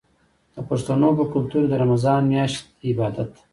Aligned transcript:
د 0.53 0.57
پښتنو 0.69 1.09
په 1.17 1.23
کلتور 1.33 1.63
کې 1.65 1.69
د 1.71 1.73
رمضان 1.83 2.21
میاشت 2.31 2.61
د 2.79 2.81
عبادت 2.89 3.29
ده. 3.35 3.39